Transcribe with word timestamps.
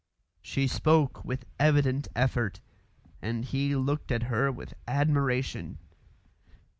She 0.41 0.65
spoke 0.65 1.23
with 1.23 1.45
evident 1.59 2.07
effort, 2.15 2.59
and 3.21 3.45
he 3.45 3.75
looked 3.75 4.11
at 4.11 4.23
her 4.23 4.51
with 4.51 4.73
admiration. 4.87 5.77